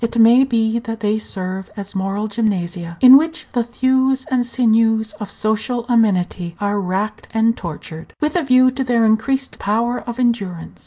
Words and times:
It 0.03 0.17
may 0.17 0.43
be 0.45 0.79
that 0.79 1.01
they 1.01 1.19
serve 1.19 1.69
as 1.77 1.93
moral 1.93 2.27
gymnasia, 2.27 2.97
in 3.01 3.17
which 3.17 3.45
the 3.53 3.63
thews 3.63 4.25
and 4.31 4.43
sinews 4.43 5.13
of 5.19 5.29
social 5.29 5.85
amenity 5.87 6.55
are 6.59 6.81
racked 6.81 7.27
and 7.35 7.55
tortured, 7.55 8.15
with 8.19 8.35
a 8.35 8.41
view 8.41 8.71
to 8.71 8.83
their 8.83 9.05
increased 9.05 9.59
power 9.59 9.99
of 9.99 10.19
endurance. 10.19 10.79